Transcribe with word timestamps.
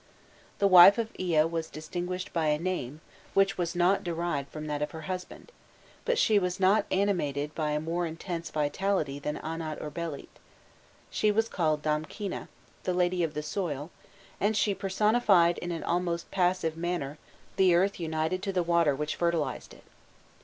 The 0.57 0.65
wife 0.67 0.97
of 0.97 1.11
Ea 1.19 1.43
was 1.43 1.69
distinguished 1.69 2.33
by 2.33 2.47
a 2.47 2.57
name 2.57 3.01
which 3.35 3.55
was 3.59 3.75
not 3.75 4.03
derived 4.03 4.51
from 4.51 4.65
that 4.65 4.81
of 4.81 4.89
her 4.89 5.01
husband, 5.01 5.51
but 6.05 6.17
she 6.17 6.39
was 6.39 6.59
not 6.59 6.87
animated 6.89 7.53
by 7.53 7.69
a 7.73 7.79
more 7.79 8.07
intense 8.07 8.49
vitality 8.49 9.19
than 9.19 9.37
Anat 9.37 9.79
or 9.79 9.91
Belit: 9.91 10.39
she 11.11 11.29
was 11.31 11.47
called 11.47 11.83
Damkina, 11.83 12.47
the 12.81 12.95
lady 12.95 13.21
of 13.21 13.35
the 13.35 13.43
soil, 13.43 13.91
and 14.39 14.57
she 14.57 14.73
personified 14.73 15.59
in 15.59 15.71
an 15.71 15.83
almost 15.83 16.31
passive 16.31 16.75
manner 16.75 17.19
the 17.55 17.75
earth 17.75 17.99
united 17.99 18.41
to 18.41 18.51
the 18.51 18.63
water 18.63 18.95
which 18.95 19.15
fertilized 19.15 19.71
it. 19.71 19.83